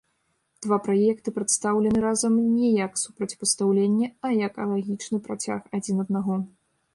[0.65, 6.41] Два праекты прадстаўлены разам не як супрацьпастаўленне, а як лагічны працяг адзін аднаго.